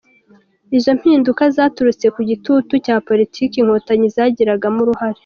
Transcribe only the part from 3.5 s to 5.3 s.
Inkotanyi zagiragamo uruhare.